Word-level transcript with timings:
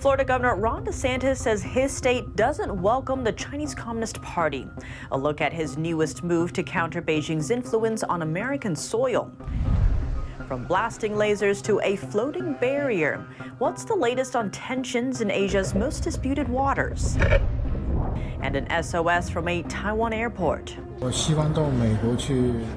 Florida 0.00 0.24
Governor 0.24 0.56
Ron 0.56 0.86
DeSantis 0.86 1.36
says 1.36 1.62
his 1.62 1.94
state 1.94 2.34
doesn't 2.34 2.80
welcome 2.80 3.22
the 3.22 3.32
Chinese 3.32 3.74
Communist 3.74 4.22
Party. 4.22 4.66
A 5.12 5.18
look 5.18 5.42
at 5.42 5.52
his 5.52 5.76
newest 5.76 6.24
move 6.24 6.54
to 6.54 6.62
counter 6.62 7.02
Beijing's 7.02 7.50
influence 7.50 8.02
on 8.02 8.22
American 8.22 8.74
soil. 8.74 9.30
From 10.48 10.64
blasting 10.64 11.12
lasers 11.12 11.62
to 11.64 11.80
a 11.82 11.96
floating 11.96 12.54
barrier. 12.54 13.26
What's 13.58 13.84
the 13.84 13.94
latest 13.94 14.36
on 14.36 14.50
tensions 14.50 15.20
in 15.20 15.30
Asia's 15.30 15.74
most 15.74 16.02
disputed 16.02 16.48
waters? 16.48 17.18
And 18.42 18.56
an 18.56 18.82
SOS 18.82 19.28
from 19.28 19.48
a 19.48 19.62
Taiwan 19.64 20.12
airport. 20.12 20.76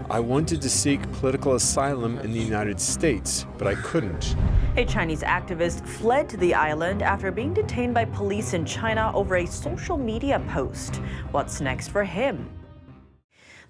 I 0.09 0.19
wanted 0.19 0.61
to 0.61 0.69
seek 0.69 1.11
political 1.13 1.55
asylum 1.55 2.19
in 2.19 2.31
the 2.31 2.39
United 2.39 2.79
States, 2.79 3.45
but 3.57 3.67
I 3.67 3.75
couldn't. 3.75 4.35
A 4.77 4.85
Chinese 4.85 5.23
activist 5.23 5.87
fled 5.87 6.29
to 6.29 6.37
the 6.37 6.53
island 6.53 7.01
after 7.01 7.31
being 7.31 7.53
detained 7.53 7.93
by 7.93 8.05
police 8.05 8.53
in 8.53 8.65
China 8.65 9.11
over 9.13 9.35
a 9.37 9.45
social 9.45 9.97
media 9.97 10.41
post. 10.49 10.97
What's 11.31 11.61
next 11.61 11.89
for 11.89 12.03
him? 12.03 12.49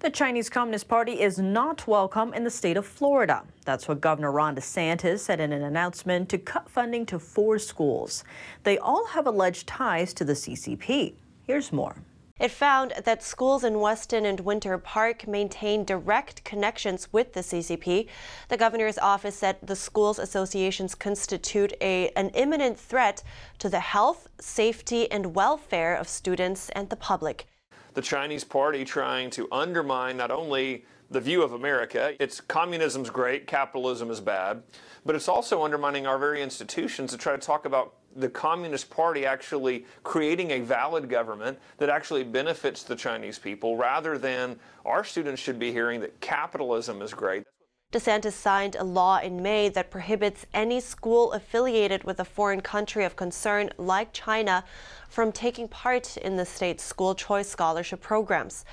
The 0.00 0.10
Chinese 0.10 0.50
Communist 0.50 0.86
Party 0.86 1.22
is 1.22 1.38
not 1.38 1.86
welcome 1.86 2.34
in 2.34 2.44
the 2.44 2.50
state 2.50 2.76
of 2.76 2.86
Florida. 2.86 3.42
That's 3.64 3.88
what 3.88 4.02
Governor 4.02 4.32
Ron 4.32 4.54
DeSantis 4.54 5.20
said 5.20 5.40
in 5.40 5.50
an 5.50 5.62
announcement 5.62 6.28
to 6.28 6.36
cut 6.36 6.68
funding 6.68 7.06
to 7.06 7.18
four 7.18 7.58
schools. 7.58 8.22
They 8.64 8.76
all 8.76 9.06
have 9.06 9.26
alleged 9.26 9.66
ties 9.66 10.12
to 10.14 10.24
the 10.24 10.34
CCP. 10.34 11.14
Here's 11.46 11.72
more. 11.72 11.94
It 12.40 12.50
found 12.50 12.94
that 13.04 13.22
schools 13.22 13.62
in 13.62 13.78
Weston 13.78 14.24
and 14.24 14.40
Winter 14.40 14.76
Park 14.76 15.28
maintain 15.28 15.84
direct 15.84 16.42
connections 16.42 17.12
with 17.12 17.32
the 17.32 17.40
CCP. 17.40 18.08
The 18.48 18.56
governor's 18.56 18.98
office 18.98 19.36
said 19.36 19.58
the 19.62 19.76
schools 19.76 20.18
associations 20.18 20.96
constitute 20.96 21.74
a, 21.80 22.08
an 22.16 22.30
imminent 22.30 22.78
threat 22.78 23.22
to 23.58 23.68
the 23.68 23.78
health, 23.78 24.28
safety, 24.40 25.08
and 25.12 25.34
welfare 25.34 25.94
of 25.94 26.08
students 26.08 26.70
and 26.70 26.90
the 26.90 26.96
public. 26.96 27.46
The 27.92 28.02
Chinese 28.02 28.42
party 28.42 28.84
trying 28.84 29.30
to 29.30 29.46
undermine 29.52 30.16
not 30.16 30.32
only 30.32 30.84
the 31.10 31.20
view 31.20 31.42
of 31.42 31.52
America, 31.52 32.16
it's 32.18 32.40
communism's 32.40 33.10
great, 33.10 33.46
capitalism 33.46 34.10
is 34.10 34.20
bad, 34.20 34.62
but 35.04 35.14
it's 35.14 35.28
also 35.28 35.62
undermining 35.62 36.06
our 36.06 36.18
very 36.18 36.42
institutions 36.42 37.12
to 37.12 37.18
try 37.18 37.32
to 37.32 37.38
talk 37.38 37.64
about 37.64 37.94
the 38.16 38.28
Communist 38.28 38.90
Party 38.90 39.26
actually 39.26 39.86
creating 40.02 40.52
a 40.52 40.60
valid 40.60 41.08
government 41.08 41.58
that 41.78 41.88
actually 41.88 42.24
benefits 42.24 42.82
the 42.82 42.96
Chinese 42.96 43.38
people 43.38 43.76
rather 43.76 44.18
than 44.18 44.56
our 44.84 45.04
students 45.04 45.40
should 45.40 45.58
be 45.58 45.72
hearing 45.72 46.00
that 46.00 46.20
capitalism 46.20 47.02
is 47.02 47.12
great. 47.12 47.44
DeSantis 47.94 48.32
signed 48.32 48.74
a 48.74 48.82
law 48.82 49.20
in 49.20 49.40
May 49.40 49.68
that 49.68 49.92
prohibits 49.92 50.46
any 50.52 50.80
school 50.80 51.30
affiliated 51.30 52.02
with 52.02 52.18
a 52.18 52.24
foreign 52.24 52.60
country 52.60 53.04
of 53.04 53.14
concern 53.14 53.70
like 53.78 54.12
China 54.12 54.64
from 55.08 55.30
taking 55.30 55.68
part 55.68 56.16
in 56.16 56.34
the 56.34 56.44
state's 56.44 56.82
school 56.82 57.14
choice 57.14 57.48
scholarship 57.48 58.00
programs. 58.00 58.64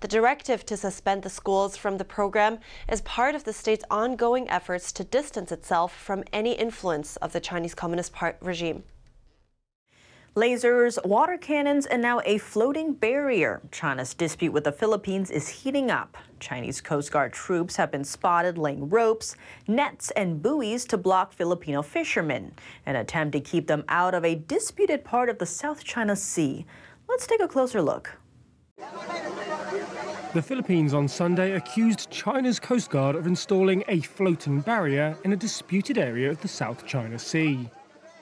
The 0.00 0.08
directive 0.08 0.64
to 0.64 0.78
suspend 0.78 1.22
the 1.22 1.28
schools 1.28 1.76
from 1.76 1.98
the 1.98 2.06
program 2.06 2.58
is 2.90 3.02
part 3.02 3.34
of 3.34 3.44
the 3.44 3.52
state's 3.52 3.84
ongoing 3.90 4.48
efforts 4.48 4.92
to 4.92 5.04
distance 5.04 5.52
itself 5.52 5.94
from 5.94 6.24
any 6.32 6.52
influence 6.52 7.16
of 7.16 7.34
the 7.34 7.40
Chinese 7.40 7.74
Communist 7.74 8.14
Party 8.14 8.38
regime. 8.40 8.84
Lasers, 10.36 11.04
water 11.04 11.36
cannons, 11.36 11.86
and 11.86 12.00
now 12.00 12.20
a 12.24 12.38
floating 12.38 12.92
barrier. 12.92 13.60
China's 13.72 14.14
dispute 14.14 14.52
with 14.52 14.62
the 14.62 14.70
Philippines 14.70 15.28
is 15.28 15.48
heating 15.48 15.90
up. 15.90 16.16
Chinese 16.38 16.80
Coast 16.80 17.10
Guard 17.10 17.32
troops 17.32 17.74
have 17.74 17.90
been 17.90 18.04
spotted 18.04 18.56
laying 18.56 18.88
ropes, 18.88 19.34
nets, 19.66 20.12
and 20.12 20.40
buoys 20.40 20.84
to 20.84 20.96
block 20.96 21.32
Filipino 21.32 21.82
fishermen, 21.82 22.52
an 22.86 22.94
attempt 22.94 23.32
to 23.32 23.40
keep 23.40 23.66
them 23.66 23.82
out 23.88 24.14
of 24.14 24.24
a 24.24 24.36
disputed 24.36 25.04
part 25.04 25.28
of 25.28 25.38
the 25.38 25.46
South 25.46 25.82
China 25.82 26.14
Sea. 26.14 26.64
Let's 27.08 27.26
take 27.26 27.42
a 27.42 27.48
closer 27.48 27.82
look. 27.82 28.16
The 30.32 30.42
Philippines 30.42 30.94
on 30.94 31.08
Sunday 31.08 31.56
accused 31.56 32.08
China's 32.08 32.60
Coast 32.60 32.88
Guard 32.90 33.16
of 33.16 33.26
installing 33.26 33.82
a 33.88 34.00
floating 34.02 34.60
barrier 34.60 35.16
in 35.24 35.32
a 35.32 35.36
disputed 35.36 35.98
area 35.98 36.30
of 36.30 36.40
the 36.40 36.46
South 36.46 36.86
China 36.86 37.18
Sea. 37.18 37.68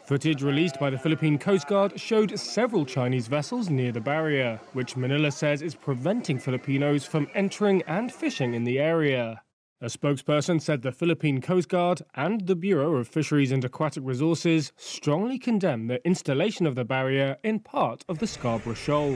Footage 0.09 0.43
released 0.43 0.81
by 0.81 0.89
the 0.89 0.97
Philippine 0.97 1.37
Coast 1.37 1.67
Guard 1.67 2.01
showed 2.01 2.41
several 2.41 2.87
Chinese 2.87 3.29
vessels 3.29 3.69
near 3.69 3.93
the 3.93 4.01
barrier, 4.01 4.59
which 4.73 4.97
Manila 4.97 5.31
says 5.31 5.61
is 5.61 5.75
preventing 5.75 6.39
Filipinos 6.39 7.05
from 7.05 7.29
entering 7.35 7.83
and 7.83 8.11
fishing 8.11 8.55
in 8.55 8.65
the 8.65 8.79
area. 8.79 9.43
A 9.83 9.85
spokesperson 9.85 10.63
said 10.63 10.81
the 10.81 10.93
Philippine 10.93 11.43
Coast 11.43 11.69
Guard 11.69 12.01
and 12.15 12.47
the 12.47 12.57
Bureau 12.57 12.97
of 12.97 13.07
Fisheries 13.07 13.53
and 13.53 13.63
Aquatic 13.67 14.03
Resources 14.03 14.73
strongly 14.79 15.39
condemn 15.39 15.89
the 15.89 16.03
installation 16.07 16.67
of 16.67 16.75
the 16.75 16.87
barrier 16.87 17.37
in 17.45 17.61
part 17.61 18.03
of 18.09 18.19
the 18.19 18.27
Scarborough 18.27 18.73
Shoal. 18.73 19.15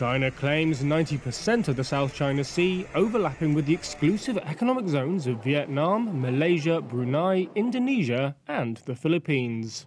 China 0.00 0.30
claims 0.30 0.80
90% 0.80 1.68
of 1.68 1.76
the 1.76 1.84
South 1.84 2.14
China 2.14 2.42
Sea, 2.42 2.86
overlapping 2.94 3.52
with 3.52 3.66
the 3.66 3.74
exclusive 3.74 4.38
economic 4.38 4.88
zones 4.88 5.26
of 5.26 5.44
Vietnam, 5.44 6.22
Malaysia, 6.22 6.80
Brunei, 6.80 7.46
Indonesia, 7.54 8.34
and 8.48 8.78
the 8.86 8.94
Philippines. 8.94 9.84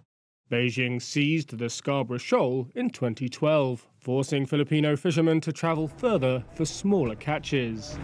Beijing 0.48 1.02
seized 1.02 1.58
the 1.58 1.68
Scarborough 1.68 2.18
Shoal 2.18 2.70
in 2.76 2.90
2012, 2.90 3.88
forcing 3.98 4.46
Filipino 4.46 4.94
fishermen 4.94 5.40
to 5.40 5.50
travel 5.50 5.88
further 5.88 6.44
for 6.54 6.64
smaller 6.64 7.16
catches. 7.16 7.98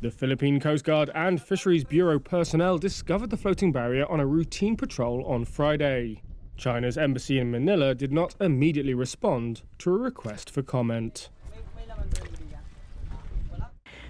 The 0.00 0.10
Philippine 0.10 0.58
Coast 0.58 0.86
Guard 0.86 1.10
and 1.14 1.38
Fisheries 1.42 1.84
Bureau 1.84 2.18
personnel 2.18 2.78
discovered 2.78 3.28
the 3.28 3.36
floating 3.36 3.72
barrier 3.72 4.10
on 4.10 4.20
a 4.20 4.26
routine 4.26 4.74
patrol 4.74 5.22
on 5.26 5.44
Friday. 5.44 6.22
China's 6.60 6.98
embassy 6.98 7.38
in 7.38 7.50
Manila 7.50 7.94
did 7.94 8.12
not 8.12 8.34
immediately 8.38 8.92
respond 8.92 9.62
to 9.78 9.94
a 9.94 9.98
request 9.98 10.50
for 10.50 10.62
comment. 10.62 11.30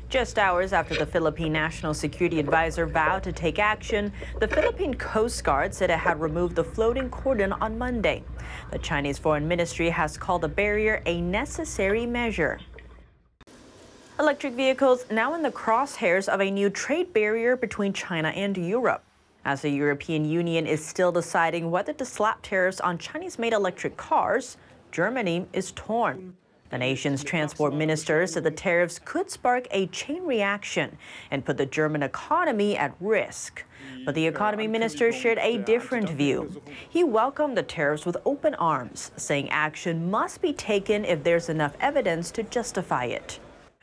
Just 0.08 0.36
hours 0.36 0.72
after 0.72 0.96
the 0.96 1.06
Philippine 1.06 1.52
National 1.52 1.94
Security 1.94 2.40
Advisor 2.40 2.86
vowed 2.86 3.22
to 3.22 3.30
take 3.30 3.60
action, 3.60 4.12
the 4.40 4.48
Philippine 4.48 4.94
Coast 4.94 5.44
Guard 5.44 5.72
said 5.72 5.90
it 5.90 6.00
had 6.00 6.20
removed 6.20 6.56
the 6.56 6.64
floating 6.64 7.08
cordon 7.08 7.52
on 7.52 7.78
Monday. 7.78 8.24
The 8.72 8.78
Chinese 8.80 9.18
Foreign 9.18 9.46
Ministry 9.46 9.88
has 9.88 10.18
called 10.18 10.42
the 10.42 10.48
barrier 10.48 11.00
a 11.06 11.20
necessary 11.20 12.04
measure. 12.04 12.58
Electric 14.18 14.54
vehicles 14.54 15.06
now 15.08 15.34
in 15.34 15.42
the 15.42 15.52
crosshairs 15.52 16.28
of 16.28 16.40
a 16.40 16.50
new 16.50 16.68
trade 16.68 17.12
barrier 17.12 17.56
between 17.56 17.92
China 17.92 18.30
and 18.30 18.56
Europe. 18.56 19.04
As 19.44 19.62
the 19.62 19.70
European 19.70 20.24
Union 20.24 20.66
is 20.66 20.84
still 20.84 21.12
deciding 21.12 21.70
whether 21.70 21.92
to 21.94 22.04
slap 22.04 22.42
tariffs 22.42 22.80
on 22.80 22.98
Chinese 22.98 23.38
made 23.38 23.52
electric 23.52 23.96
cars, 23.96 24.56
Germany 24.92 25.46
is 25.52 25.72
torn. 25.72 26.34
The 26.70 26.78
nation's 26.78 27.24
transport 27.24 27.74
minister 27.74 28.26
said 28.28 28.44
the 28.44 28.50
tariffs 28.50 29.00
could 29.04 29.28
spark 29.28 29.66
a 29.72 29.88
chain 29.88 30.24
reaction 30.24 30.96
and 31.30 31.44
put 31.44 31.56
the 31.56 31.66
German 31.66 32.04
economy 32.04 32.76
at 32.76 32.94
risk. 33.00 33.64
But 34.04 34.14
the 34.14 34.26
economy 34.26 34.68
minister 34.68 35.10
shared 35.10 35.38
a 35.38 35.58
different 35.58 36.10
view. 36.10 36.62
He 36.88 37.02
welcomed 37.02 37.56
the 37.56 37.64
tariffs 37.64 38.06
with 38.06 38.16
open 38.24 38.54
arms, 38.54 39.10
saying 39.16 39.50
action 39.50 40.10
must 40.10 40.40
be 40.40 40.52
taken 40.52 41.04
if 41.04 41.24
there's 41.24 41.48
enough 41.48 41.76
evidence 41.80 42.30
to 42.32 42.44
justify 42.44 43.06
it. 43.06 43.40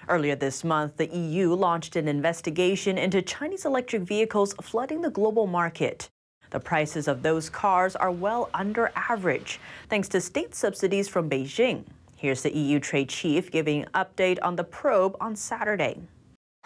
Earlier 0.10 0.36
this 0.36 0.64
month, 0.64 0.96
the 0.96 1.08
EU 1.08 1.54
launched 1.54 1.98
an 1.98 2.08
investigation 2.08 2.98
into 2.98 3.22
Chinese 3.22 3.66
electric 3.66 4.04
vehicles 4.04 4.54
flooding 4.62 5.02
the 5.02 5.10
global 5.10 5.48
market. 5.48 6.10
The 6.50 6.62
prices 6.62 7.10
of 7.10 7.24
those 7.24 7.50
cars 7.50 7.94
are 7.94 8.12
well 8.12 8.50
under 8.54 8.90
average, 8.96 9.60
thanks 9.90 10.08
to 10.10 10.22
state 10.22 10.56
subsidies 10.56 11.10
from 11.10 11.30
Beijing. 11.30 11.84
Here's 12.16 12.42
the 12.42 12.56
EU 12.56 12.80
trade 12.80 13.10
chief 13.10 13.52
giving 13.52 13.84
an 13.84 13.90
update 13.94 14.40
on 14.42 14.56
the 14.56 14.64
probe 14.64 15.18
on 15.20 15.36
Saturday. 15.36 16.00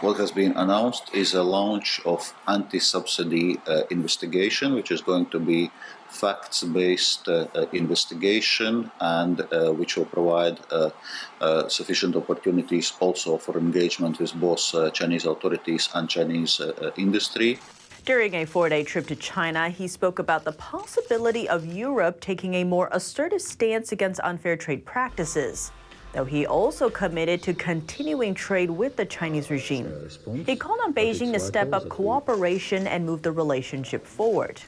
What 0.01 0.17
has 0.17 0.31
been 0.31 0.53
announced 0.53 1.13
is 1.13 1.35
a 1.35 1.43
launch 1.43 2.01
of 2.05 2.33
anti-subsidy 2.47 3.59
uh, 3.67 3.83
investigation, 3.91 4.73
which 4.73 4.89
is 4.89 4.99
going 4.99 5.27
to 5.27 5.39
be 5.39 5.69
facts-based 6.09 7.27
uh, 7.27 7.45
uh, 7.53 7.67
investigation 7.71 8.89
and 8.99 9.41
uh, 9.41 9.71
which 9.71 9.97
will 9.97 10.05
provide 10.05 10.59
uh, 10.71 10.89
uh, 11.39 11.69
sufficient 11.69 12.15
opportunities 12.15 12.93
also 12.99 13.37
for 13.37 13.59
engagement 13.59 14.19
with 14.19 14.33
both 14.33 14.73
Chinese 14.93 15.25
authorities 15.25 15.87
and 15.93 16.09
Chinese 16.09 16.59
industry. 16.97 17.59
During 18.03 18.33
a 18.33 18.45
four 18.45 18.69
day 18.69 18.83
trip 18.83 19.05
to 19.05 19.15
China, 19.15 19.69
he 19.69 19.87
spoke 19.87 20.17
about 20.17 20.45
the 20.45 20.53
possibility 20.53 21.47
of 21.47 21.63
Europe 21.67 22.21
taking 22.21 22.55
a 22.55 22.63
more 22.63 22.89
assertive 22.91 23.41
stance 23.41 23.91
against 23.91 24.19
unfair 24.21 24.57
trade 24.57 24.83
practices 24.83 25.71
though 26.13 26.25
he 26.25 26.45
also 26.45 26.89
committed 26.89 27.41
to 27.43 27.53
continuing 27.53 28.33
trade 28.33 28.69
with 28.69 28.95
the 28.95 29.05
Chinese 29.05 29.49
regime. 29.49 29.91
He 30.45 30.55
called 30.55 30.79
on 30.83 30.93
Beijing 30.93 31.31
to 31.33 31.39
step 31.39 31.73
up 31.73 31.87
cooperation 31.89 32.87
and 32.87 33.05
move 33.05 33.21
the 33.21 33.31
relationship 33.31 34.05
forward. 34.05 34.61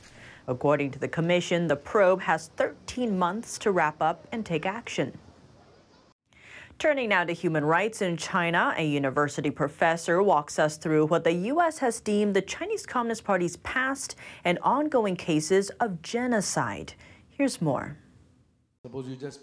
According 0.48 0.92
to 0.92 1.00
the 1.00 1.07
commission, 1.07 1.68
the 1.68 1.75
probe 1.75 2.22
has 2.22 2.48
13 2.57 3.18
months 3.18 3.57
to 3.60 3.72
wrap 3.72 4.01
up 4.01 4.28
and 4.31 4.45
take 4.45 4.66
action. 4.66 5.18
Turning 6.80 7.10
now 7.10 7.24
to 7.24 7.34
human 7.34 7.63
rights 7.63 8.01
in 8.01 8.18
China, 8.18 8.74
a 8.78 8.86
university 8.86 9.50
professor 9.50 10.22
walks 10.22 10.60
us 10.60 10.75
through 10.75 11.06
what 11.06 11.24
the 11.24 11.31
U.S. 11.31 11.78
has 11.78 12.01
deemed 12.01 12.36
the 12.36 12.42
Chinese 12.42 12.86
Communist 12.86 13.24
Party's 13.24 13.56
past 13.57 14.16
and 14.44 14.60
ongoing 14.62 15.16
cases 15.16 15.69
of 15.80 16.01
genocide. 16.01 16.94
Here's 17.30 17.62
more. 17.62 17.98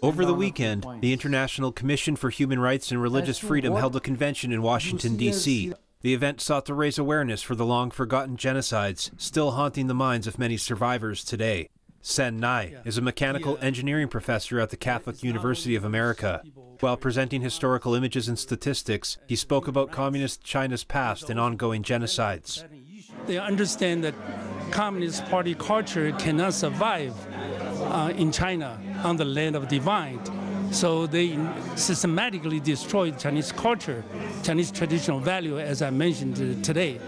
Over 0.03 0.23
the 0.23 0.35
weekend, 0.35 0.85
the 0.99 1.13
International 1.13 1.71
Commission 1.71 2.15
for 2.15 2.29
Human 2.29 2.59
Rights 2.59 2.91
and 2.91 3.01
Religious 3.01 3.39
Freedom 3.39 3.75
held 3.75 3.95
a 3.95 3.99
convention 3.99 4.51
in 4.51 4.61
Washington, 4.61 5.17
D.C. 5.17 5.73
The 6.01 6.13
event 6.13 6.41
sought 6.41 6.67
to 6.67 6.75
raise 6.75 6.99
awareness 6.99 7.41
for 7.41 7.55
the 7.55 7.65
long 7.65 7.89
forgotten 7.89 8.37
genocides 8.37 9.09
still 9.17 9.51
haunting 9.51 9.87
the 9.87 9.95
minds 9.95 10.27
of 10.27 10.37
many 10.37 10.57
survivors 10.57 11.23
today. 11.23 11.69
Sen 12.03 12.39
Nai 12.39 12.75
is 12.85 12.99
a 12.99 13.01
mechanical 13.01 13.57
engineering 13.61 14.09
professor 14.09 14.59
at 14.59 14.69
the 14.69 14.77
Catholic 14.77 15.23
University 15.23 15.75
of 15.75 15.83
America. 15.83 16.43
While 16.79 16.97
presenting 16.97 17.41
historical 17.41 17.95
images 17.95 18.27
and 18.27 18.37
statistics, 18.37 19.17
he 19.27 19.35
spoke 19.35 19.67
about 19.67 19.91
Communist 19.91 20.43
China's 20.43 20.83
past 20.83 21.31
and 21.31 21.39
ongoing 21.39 21.81
genocides. 21.81 22.63
They 23.25 23.39
understand 23.39 24.03
that 24.03 24.15
Communist 24.71 25.25
Party 25.25 25.55
culture 25.55 26.11
cannot 26.13 26.53
survive 26.53 27.13
uh, 27.91 28.09
in 28.09 28.31
China 28.31 28.79
on 29.03 29.17
the 29.17 29.25
land 29.25 29.55
of 29.55 29.67
divide. 29.67 30.19
So 30.71 31.05
they 31.05 31.37
systematically 31.75 32.59
destroyed 32.59 33.19
Chinese 33.19 33.51
culture, 33.51 34.03
Chinese 34.43 34.71
traditional 34.71 35.19
value, 35.19 35.59
as 35.59 35.81
I 35.81 35.89
mentioned 35.89 36.63
today. 36.63 36.99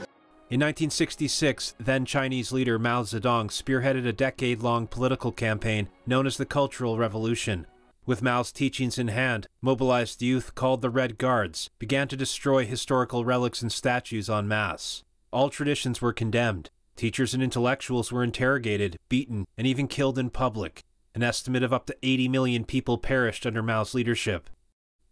In 0.49 0.59
1966, 0.59 1.75
then 1.79 2.05
Chinese 2.05 2.51
leader 2.51 2.77
Mao 2.77 3.03
Zedong 3.03 3.47
spearheaded 3.47 4.05
a 4.05 4.13
decade 4.13 4.61
long 4.61 4.85
political 4.85 5.31
campaign 5.31 5.87
known 6.05 6.27
as 6.27 6.37
the 6.37 6.45
Cultural 6.45 6.97
Revolution. 6.97 7.65
With 8.05 8.21
Mao's 8.21 8.51
teachings 8.51 8.99
in 8.99 9.07
hand, 9.07 9.47
mobilized 9.61 10.21
youth 10.21 10.53
called 10.55 10.81
the 10.81 10.89
Red 10.89 11.17
Guards 11.17 11.69
began 11.79 12.09
to 12.09 12.17
destroy 12.17 12.65
historical 12.65 13.23
relics 13.23 13.61
and 13.61 13.71
statues 13.71 14.29
en 14.29 14.47
masse. 14.47 15.03
All 15.31 15.49
traditions 15.49 16.01
were 16.01 16.13
condemned. 16.13 16.69
Teachers 16.95 17.33
and 17.33 17.41
intellectuals 17.41 18.11
were 18.11 18.23
interrogated, 18.23 18.99
beaten, 19.09 19.45
and 19.57 19.65
even 19.65 19.87
killed 19.87 20.19
in 20.19 20.29
public. 20.29 20.83
An 21.15 21.23
estimate 21.23 21.63
of 21.63 21.73
up 21.73 21.85
to 21.87 21.97
80 22.03 22.27
million 22.27 22.65
people 22.65 22.97
perished 22.97 23.45
under 23.45 23.63
Mao's 23.63 23.93
leadership. 23.93 24.49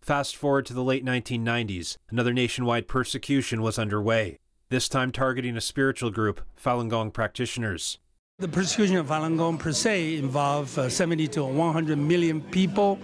Fast 0.02 0.36
forward 0.36 0.66
to 0.68 0.74
the 0.74 0.84
late 0.84 1.06
1990s, 1.06 1.98
another 2.10 2.34
nationwide 2.34 2.88
persecution 2.88 3.62
was 3.62 3.78
underway, 3.78 4.38
this 4.70 4.88
time 4.88 5.12
targeting 5.12 5.58
a 5.58 5.62
spiritual 5.62 6.10
group, 6.12 6.42
Falun 6.60 6.90
Gong 6.90 7.12
practitioners. 7.12 8.00
The 8.40 8.48
persecution 8.48 8.96
of 8.98 9.08
Falun 9.08 9.38
Gong 9.38 9.58
per 9.58 9.72
se 9.72 10.18
involves 10.18 10.78
uh, 10.78 10.90
70 10.90 11.28
to 11.30 11.44
100 11.44 11.98
million 11.98 12.42
people. 12.42 12.98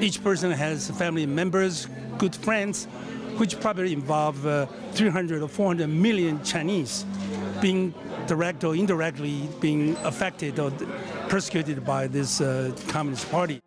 Each 0.00 0.22
person 0.22 0.50
has 0.50 0.90
family 0.92 1.26
members, 1.26 1.88
good 2.16 2.34
friends, 2.34 2.86
which 3.36 3.60
probably 3.60 3.92
involve 3.92 4.46
uh, 4.46 4.66
300 4.92 5.42
or 5.42 5.48
400 5.48 5.88
million 5.88 6.42
Chinese 6.44 7.04
being 7.60 7.92
direct 8.30 8.62
or 8.62 8.76
indirectly 8.76 9.48
being 9.58 9.96
affected 10.04 10.60
or 10.60 10.70
persecuted 11.28 11.84
by 11.84 12.06
this 12.06 12.40
uh, 12.40 12.70
Communist 12.86 13.28
Party. 13.28 13.60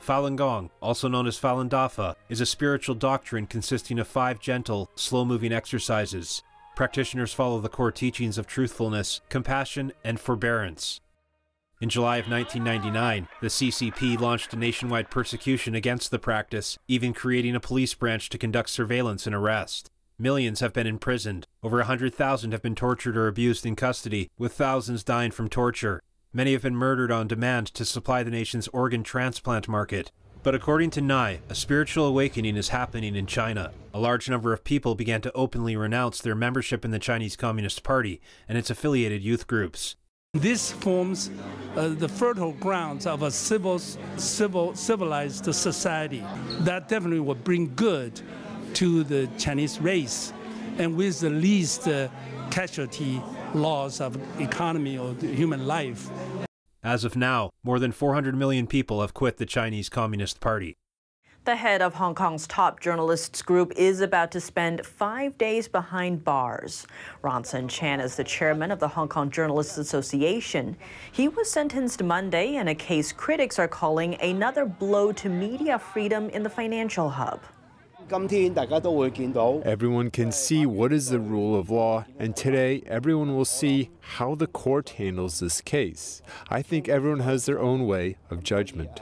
Falun 0.00 0.36
Gong, 0.36 0.70
also 0.80 1.08
known 1.08 1.26
as 1.26 1.40
Falun 1.40 1.68
Dafa, 1.68 2.14
is 2.28 2.40
a 2.40 2.46
spiritual 2.46 2.94
doctrine 2.94 3.48
consisting 3.48 3.98
of 3.98 4.06
five 4.06 4.38
gentle, 4.38 4.88
slow 4.94 5.24
moving 5.24 5.52
exercises. 5.52 6.44
Practitioners 6.76 7.32
follow 7.32 7.58
the 7.58 7.68
core 7.68 7.90
teachings 7.90 8.38
of 8.38 8.46
truthfulness, 8.46 9.20
compassion, 9.28 9.90
and 10.04 10.20
forbearance. 10.20 11.00
In 11.80 11.88
July 11.88 12.18
of 12.18 12.30
1999, 12.30 13.26
the 13.40 13.48
CCP 13.48 14.20
launched 14.20 14.52
a 14.52 14.56
nationwide 14.56 15.10
persecution 15.10 15.74
against 15.74 16.12
the 16.12 16.20
practice, 16.20 16.78
even 16.86 17.12
creating 17.12 17.56
a 17.56 17.60
police 17.60 17.94
branch 17.94 18.28
to 18.28 18.38
conduct 18.38 18.70
surveillance 18.70 19.26
and 19.26 19.34
arrest. 19.34 19.90
Millions 20.18 20.60
have 20.60 20.72
been 20.72 20.86
imprisoned. 20.86 21.48
Over 21.60 21.78
100,000 21.78 22.52
have 22.52 22.62
been 22.62 22.76
tortured 22.76 23.16
or 23.16 23.26
abused 23.26 23.66
in 23.66 23.74
custody, 23.74 24.30
with 24.38 24.52
thousands 24.52 25.02
dying 25.02 25.32
from 25.32 25.48
torture. 25.48 26.00
Many 26.32 26.52
have 26.52 26.62
been 26.62 26.76
murdered 26.76 27.10
on 27.10 27.26
demand 27.26 27.66
to 27.74 27.84
supply 27.84 28.22
the 28.22 28.30
nation's 28.30 28.68
organ 28.68 29.02
transplant 29.02 29.66
market. 29.66 30.12
But 30.44 30.54
according 30.54 30.90
to 30.90 31.00
Nai, 31.00 31.40
a 31.48 31.54
spiritual 31.56 32.06
awakening 32.06 32.56
is 32.56 32.68
happening 32.68 33.16
in 33.16 33.26
China. 33.26 33.72
A 33.92 33.98
large 33.98 34.30
number 34.30 34.52
of 34.52 34.62
people 34.62 34.94
began 34.94 35.20
to 35.22 35.32
openly 35.32 35.74
renounce 35.74 36.20
their 36.20 36.36
membership 36.36 36.84
in 36.84 36.92
the 36.92 37.00
Chinese 37.00 37.34
Communist 37.34 37.82
Party 37.82 38.20
and 38.48 38.56
its 38.56 38.70
affiliated 38.70 39.24
youth 39.24 39.48
groups. 39.48 39.96
This 40.34 40.70
forms 40.70 41.30
uh, 41.76 41.88
the 41.88 42.08
fertile 42.08 42.52
grounds 42.52 43.06
of 43.06 43.22
a 43.22 43.32
civil, 43.32 43.80
civil, 43.80 44.76
civilized 44.76 45.52
society 45.52 46.24
that 46.60 46.88
definitely 46.88 47.20
will 47.20 47.34
bring 47.34 47.74
good 47.74 48.20
to 48.74 49.04
the 49.04 49.28
Chinese 49.38 49.80
race, 49.80 50.32
and 50.78 50.96
with 50.96 51.20
the 51.20 51.30
least 51.30 51.88
uh, 51.88 52.08
casualty 52.50 53.22
loss 53.54 54.00
of 54.00 54.16
economy 54.40 54.98
or 54.98 55.14
human 55.14 55.66
life. 55.66 56.10
As 56.82 57.04
of 57.04 57.16
now, 57.16 57.50
more 57.62 57.78
than 57.78 57.92
400 57.92 58.34
million 58.34 58.66
people 58.66 59.00
have 59.00 59.14
quit 59.14 59.38
the 59.38 59.46
Chinese 59.46 59.88
Communist 59.88 60.40
Party. 60.40 60.76
The 61.44 61.56
head 61.56 61.82
of 61.82 61.94
Hong 61.94 62.14
Kong's 62.14 62.46
top 62.46 62.80
journalists 62.80 63.42
group 63.42 63.72
is 63.76 64.00
about 64.00 64.30
to 64.32 64.40
spend 64.40 64.86
five 64.86 65.36
days 65.36 65.68
behind 65.68 66.24
bars. 66.24 66.86
Ronson 67.22 67.68
Chan 67.68 68.00
is 68.00 68.16
the 68.16 68.24
chairman 68.24 68.70
of 68.70 68.80
the 68.80 68.88
Hong 68.88 69.08
Kong 69.08 69.30
Journalists 69.30 69.76
Association. 69.76 70.74
He 71.12 71.28
was 71.28 71.50
sentenced 71.50 72.02
Monday 72.02 72.56
in 72.56 72.68
a 72.68 72.74
case 72.74 73.12
critics 73.12 73.58
are 73.58 73.68
calling 73.68 74.14
another 74.22 74.64
blow 74.64 75.12
to 75.12 75.28
media 75.28 75.78
freedom 75.78 76.30
in 76.30 76.42
the 76.42 76.48
financial 76.48 77.10
hub. 77.10 77.42
Everyone 79.64 80.10
can 80.10 80.30
see 80.30 80.66
what 80.66 80.92
is 80.92 81.08
the 81.08 81.18
rule 81.18 81.58
of 81.58 81.70
law, 81.70 82.04
and 82.18 82.36
today 82.36 82.82
everyone 82.86 83.34
will 83.34 83.46
see 83.46 83.90
how 84.00 84.34
the 84.34 84.46
court 84.46 84.90
handles 84.90 85.40
this 85.40 85.60
case. 85.62 86.20
I 86.50 86.60
think 86.60 86.88
everyone 86.88 87.20
has 87.20 87.46
their 87.46 87.58
own 87.58 87.86
way 87.86 88.16
of 88.30 88.42
judgment. 88.42 89.00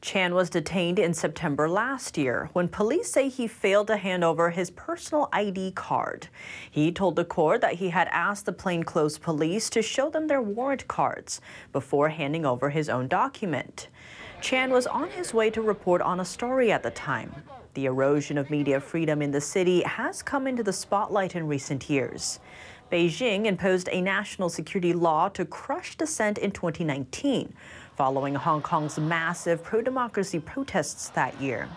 Chan 0.00 0.34
was 0.34 0.50
detained 0.50 0.98
in 0.98 1.12
September 1.14 1.68
last 1.68 2.16
year 2.16 2.48
when 2.52 2.68
police 2.68 3.10
say 3.10 3.28
he 3.28 3.46
failed 3.46 3.88
to 3.88 3.96
hand 3.96 4.22
over 4.22 4.50
his 4.50 4.70
personal 4.70 5.28
ID 5.32 5.72
card. 5.72 6.28
He 6.70 6.92
told 6.92 7.16
the 7.16 7.24
court 7.24 7.60
that 7.62 7.74
he 7.74 7.90
had 7.90 8.08
asked 8.12 8.46
the 8.46 8.52
plainclothes 8.52 9.18
police 9.18 9.68
to 9.70 9.82
show 9.82 10.08
them 10.08 10.28
their 10.28 10.40
warrant 10.40 10.86
cards 10.86 11.40
before 11.72 12.10
handing 12.10 12.46
over 12.46 12.70
his 12.70 12.88
own 12.88 13.08
document. 13.08 13.88
Chan 14.40 14.70
was 14.70 14.86
on 14.86 15.10
his 15.10 15.34
way 15.34 15.50
to 15.50 15.60
report 15.60 16.00
on 16.02 16.20
a 16.20 16.24
story 16.24 16.70
at 16.70 16.82
the 16.82 16.90
time. 16.90 17.34
The 17.76 17.84
erosion 17.84 18.38
of 18.38 18.48
media 18.48 18.80
freedom 18.80 19.20
in 19.20 19.32
the 19.32 19.40
city 19.42 19.82
has 19.82 20.22
come 20.22 20.46
into 20.46 20.62
the 20.62 20.72
spotlight 20.72 21.36
in 21.36 21.46
recent 21.46 21.90
years. 21.90 22.40
Beijing 22.90 23.44
imposed 23.44 23.90
a 23.92 24.00
national 24.00 24.48
security 24.48 24.94
law 24.94 25.28
to 25.28 25.44
crush 25.44 25.94
dissent 25.94 26.38
in 26.38 26.52
2019, 26.52 27.52
following 27.94 28.34
Hong 28.34 28.62
Kong's 28.62 28.98
massive 28.98 29.62
pro 29.62 29.82
democracy 29.82 30.40
protests 30.40 31.10
that 31.10 31.38
year. 31.38 31.68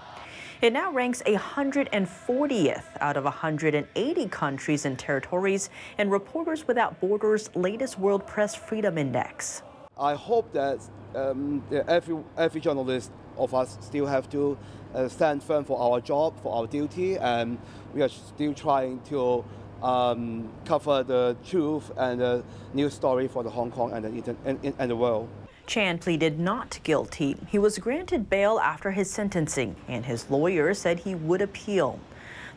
It 0.61 0.71
now 0.71 0.89
ranks 0.89 1.21
140th 1.25 2.85
out 3.01 3.17
of 3.17 3.25
180 3.25 4.27
countries 4.29 4.85
and 4.85 4.97
territories 4.97 5.69
in 5.97 6.09
Reporters 6.09 6.65
Without 6.65 7.01
Borders' 7.01 7.53
latest 7.55 7.99
World 7.99 8.25
Press 8.25 8.55
Freedom 8.55 8.97
Index. 8.97 9.63
I 9.97 10.13
hope 10.13 10.53
that 10.53 10.79
um, 11.13 11.61
every, 11.89 12.15
every 12.37 12.61
journalist 12.61 13.11
of 13.39 13.53
us 13.53 13.77
still 13.81 14.05
have 14.05 14.29
to 14.29 14.57
uh, 14.93 15.07
stand 15.07 15.43
firm 15.43 15.63
for 15.63 15.79
our 15.79 16.01
job, 16.01 16.39
for 16.41 16.55
our 16.55 16.67
duty, 16.67 17.17
and 17.17 17.57
we 17.93 18.01
are 18.01 18.09
still 18.09 18.53
trying 18.53 18.99
to 19.01 19.43
um, 19.81 20.49
cover 20.65 21.03
the 21.03 21.35
truth 21.45 21.91
and 21.97 22.19
the 22.19 22.43
news 22.73 22.93
story 22.93 23.27
for 23.27 23.43
the 23.43 23.49
Hong 23.49 23.71
Kong 23.71 23.93
and 23.93 24.05
the, 24.05 24.35
and, 24.45 24.73
and 24.77 24.91
the 24.91 24.95
world. 24.95 25.29
Chan 25.67 25.99
pleaded 25.99 26.39
not 26.39 26.79
guilty. 26.83 27.37
He 27.47 27.59
was 27.59 27.77
granted 27.77 28.29
bail 28.29 28.59
after 28.59 28.91
his 28.91 29.09
sentencing, 29.11 29.75
and 29.87 30.05
his 30.05 30.29
lawyer 30.29 30.73
said 30.73 30.99
he 30.99 31.13
would 31.13 31.41
appeal. 31.41 31.99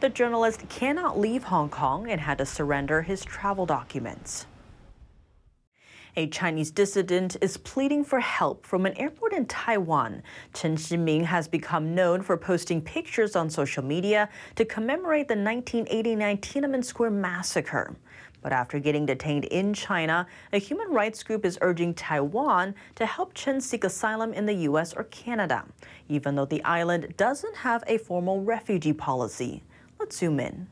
The 0.01 0.09
journalist 0.09 0.69
cannot 0.69 1.19
leave 1.19 1.45
Hong 1.45 1.69
Kong 1.69 2.11
and 2.11 2.23
had 2.23 2.39
to 2.39 2.47
surrender 2.47 3.03
his 3.03 3.25
travel 3.25 3.67
documents. 3.67 4.47
A 6.15 6.27
Chinese 6.27 6.71
dissident 6.71 7.39
is 7.41 7.57
pleading 7.57 8.05
for 8.05 8.21
help 8.21 8.67
from 8.67 8.85
an 8.85 8.93
airport 8.99 9.33
in 9.33 9.47
Taiwan. 9.47 10.23
Chen 10.53 10.77
Siming 10.77 11.25
has 11.25 11.49
become 11.49 11.95
known 11.95 12.21
for 12.21 12.37
posting 12.37 12.83
pictures 12.83 13.35
on 13.35 13.49
social 13.49 13.83
media 13.83 14.29
to 14.57 14.67
commemorate 14.67 15.27
the 15.27 15.37
1989 15.37 16.37
Tiananmen 16.37 16.85
Square 16.85 17.13
massacre. 17.13 17.97
But 18.43 18.53
after 18.53 18.79
getting 18.79 19.07
detained 19.07 19.47
in 19.47 19.73
China, 19.73 20.27
a 20.53 20.59
human 20.59 20.91
rights 20.91 21.23
group 21.23 21.47
is 21.47 21.57
urging 21.63 21.95
Taiwan 21.95 22.75
to 22.97 23.07
help 23.07 23.33
Chen 23.33 23.59
seek 23.59 23.85
asylum 23.85 24.35
in 24.35 24.45
the 24.45 24.55
U.S. 24.69 24.93
or 24.93 25.05
Canada, 25.05 25.65
even 26.11 26.35
though 26.35 26.45
the 26.45 26.63
island 26.65 27.15
doesn't 27.17 27.57
have 27.57 27.85
a 27.87 27.97
formal 27.97 28.43
refugee 28.43 28.93
policy. 28.93 29.63
Let's 29.99 30.19
zoom 30.19 30.41
in. 30.41 30.67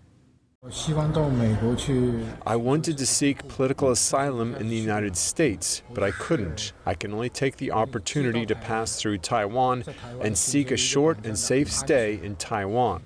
I 0.63 2.57
wanted 2.57 2.99
to 2.99 3.07
seek 3.07 3.49
political 3.49 3.91
asylum 3.91 4.55
in 4.57 4.69
the 4.69 4.77
United 4.77 5.17
States, 5.17 5.81
but 5.95 6.05
I 6.05 6.11
couldn't. 6.11 6.75
I 6.85 6.93
can 6.93 7.15
only 7.15 7.31
take 7.31 7.57
the 7.57 7.73
opportunity 7.73 8.45
to 8.45 8.55
pass 8.55 9.01
through 9.01 9.19
Taiwan 9.19 9.85
and 10.21 10.37
seek 10.37 10.71
a 10.71 10.77
short 10.77 11.25
and 11.25 11.39
safe 11.39 11.73
stay 11.73 12.21
in 12.23 12.37
Taiwan. 12.37 13.05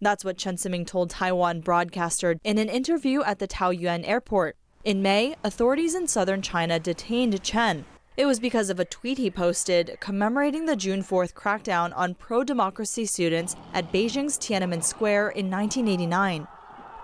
That's 0.00 0.24
what 0.24 0.36
Chen 0.36 0.56
Siming 0.56 0.84
told 0.84 1.10
Taiwan 1.10 1.60
broadcaster 1.60 2.40
in 2.42 2.58
an 2.58 2.68
interview 2.68 3.22
at 3.22 3.38
the 3.38 3.46
Taoyuan 3.46 4.02
airport. 4.04 4.56
In 4.82 5.00
May, 5.00 5.36
authorities 5.44 5.94
in 5.94 6.08
southern 6.08 6.42
China 6.42 6.80
detained 6.80 7.40
Chen. 7.44 7.84
It 8.16 8.26
was 8.26 8.40
because 8.40 8.68
of 8.68 8.80
a 8.80 8.84
tweet 8.84 9.18
he 9.18 9.30
posted 9.30 9.96
commemorating 10.00 10.66
the 10.66 10.74
June 10.74 11.04
4th 11.04 11.34
crackdown 11.34 11.96
on 11.96 12.16
pro 12.16 12.42
democracy 12.42 13.06
students 13.06 13.54
at 13.74 13.92
Beijing's 13.92 14.36
Tiananmen 14.36 14.82
Square 14.82 15.28
in 15.30 15.48
1989. 15.48 16.48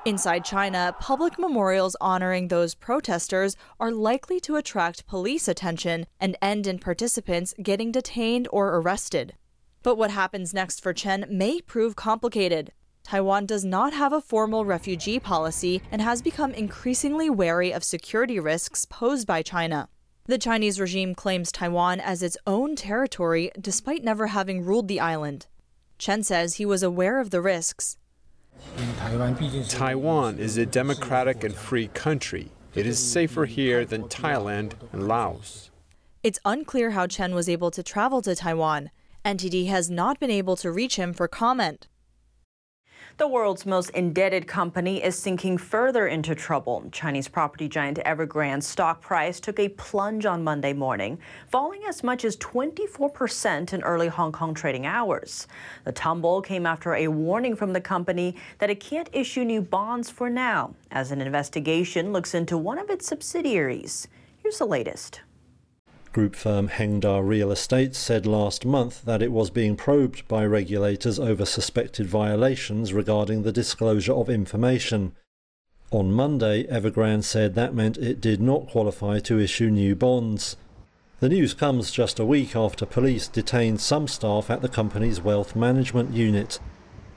Inside 0.07 0.45
China, 0.45 0.95
public 1.01 1.37
memorials 1.37 1.97
honoring 2.01 2.47
those 2.47 2.77
protesters 2.77 3.57
are 3.81 3.91
likely 3.91 4.39
to 4.39 4.55
attract 4.55 5.05
police 5.09 5.49
attention 5.49 6.07
and 6.21 6.37
end 6.41 6.69
in 6.69 6.79
participants 6.79 7.53
getting 7.61 7.91
detained 7.91 8.47
or 8.53 8.77
arrested. 8.77 9.35
But 9.83 9.97
what 9.97 10.13
happens 10.13 10.55
next 10.55 10.81
for 10.81 10.93
Chen 10.93 11.27
may 11.29 11.61
prove 11.61 11.97
complicated. 11.97 12.71
Taiwan 13.03 13.47
does 13.47 13.65
not 13.65 13.95
have 13.95 14.13
a 14.13 14.21
formal 14.21 14.65
refugee 14.65 15.19
policy 15.19 15.83
and 15.91 16.01
has 16.01 16.23
become 16.23 16.53
increasingly 16.55 17.29
wary 17.29 17.73
of 17.73 17.83
security 17.83 18.39
risks 18.39 18.85
posed 18.85 19.27
by 19.27 19.43
China. 19.43 19.89
The 20.27 20.39
Chinese 20.39 20.79
regime 20.79 21.17
claims 21.17 21.51
Taiwan 21.51 21.99
as 21.99 22.23
its 22.23 22.37
own 22.47 22.77
territory 22.77 23.51
despite 23.61 24.05
never 24.05 24.29
having 24.29 24.65
ruled 24.65 24.87
the 24.87 25.01
island. 25.01 25.49
Chen 25.99 26.23
says 26.23 26.55
he 26.55 26.65
was 26.65 26.85
aware 26.85 27.19
of 27.19 27.31
the 27.31 27.43
risks. 27.43 27.97
Taiwan 29.69 30.39
is 30.39 30.57
a 30.57 30.67
democratic 30.67 31.45
and 31.45 31.55
free 31.55 31.89
country. 31.89 32.51
It 32.75 32.87
is 32.87 32.99
safer 32.99 33.47
here 33.47 33.85
than 33.85 34.05
Thailand 34.05 34.75
and 34.93 35.09
Laos. 35.09 35.71
It's 36.23 36.39
unclear 36.45 36.91
how 36.91 37.07
Chen 37.07 37.35
was 37.35 37.49
able 37.49 37.71
to 37.71 37.83
travel 37.83 38.21
to 38.23 38.35
Taiwan. 38.35 38.91
NTD 39.25 39.69
has 39.69 39.91
not 39.91 40.21
been 40.21 40.31
able 40.31 40.57
to 40.57 40.71
reach 40.71 40.97
him 40.97 41.13
for 41.13 41.27
comment. 41.29 41.89
The 43.19 43.27
world's 43.27 43.65
most 43.65 43.89
indebted 43.91 44.47
company 44.47 45.03
is 45.03 45.19
sinking 45.19 45.57
further 45.57 46.07
into 46.07 46.35
trouble. 46.35 46.85
Chinese 46.93 47.29
property 47.29 47.67
giant 47.67 47.99
Evergrande's 48.05 48.67
stock 48.67 49.01
price 49.01 49.41
took 49.41 49.59
a 49.59 49.71
plunge 49.71 50.27
on 50.27 50.45
Monday 50.45 50.75
morning, 50.75 51.19
falling 51.49 51.81
as 51.89 52.05
much 52.05 52.27
as 52.27 52.37
24% 52.37 53.73
in 53.73 53.83
early 53.85 54.09
Hong 54.09 54.33
Kong 54.33 54.53
trading 54.53 54.85
hours. 54.85 55.47
The 55.85 55.93
tumble 55.93 56.43
came 56.43 56.67
after 56.67 56.95
a 56.95 57.09
warning 57.09 57.57
from 57.57 57.73
the 57.73 57.81
company 57.81 58.37
that 58.59 58.69
it 58.69 58.81
can't 58.81 59.09
issue 59.15 59.45
new 59.45 59.63
bonds 59.63 60.11
for 60.11 60.29
now, 60.29 60.75
as 60.91 61.11
an 61.11 61.23
investigation 61.23 62.13
looks 62.13 62.35
into 62.35 62.59
one 62.59 62.79
of 62.79 62.91
its 62.91 63.07
subsidiaries. 63.07 64.09
Here's 64.43 64.59
the 64.59 64.67
latest. 64.67 65.23
Group 66.17 66.35
firm 66.35 66.71
Hengda 66.71 67.21
Real 67.23 67.53
Estate 67.53 67.95
said 67.95 68.25
last 68.25 68.65
month 68.65 69.05
that 69.05 69.21
it 69.21 69.31
was 69.31 69.51
being 69.51 69.77
probed 69.77 70.27
by 70.27 70.47
regulators 70.47 71.19
over 71.19 71.45
suspected 71.45 72.07
violations 72.07 72.95
regarding 72.95 73.43
the 73.43 73.53
disclosure 73.53 74.15
of 74.15 74.31
information. 74.31 75.13
On 75.91 76.11
Monday, 76.11 76.65
Evergrande 76.69 77.25
said 77.25 77.55
that 77.55 77.75
meant 77.75 77.99
it 77.99 78.23
did 78.23 78.41
not 78.41 78.67
qualify 78.67 79.19
to 79.19 79.39
issue 79.39 79.69
new 79.69 79.95
bonds. 79.95 80.57
The 81.21 81.29
news 81.29 81.53
comes 81.53 81.91
just 81.91 82.19
a 82.19 82.25
week 82.25 82.57
after 82.57 82.87
police 82.87 83.29
detained 83.29 83.83
some 83.83 84.09
staff 84.09 84.49
at 84.49 84.63
the 84.63 84.71
company's 84.71 85.21
wealth 85.21 85.55
management 85.55 86.15
unit. 86.15 86.59